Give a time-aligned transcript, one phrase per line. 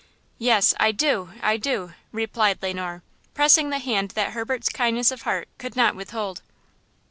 [0.39, 3.03] "Yes, I do; I do!" replied Le Noir,
[3.35, 6.41] pressing the hand that Herbert's kindness of heart could not withhold.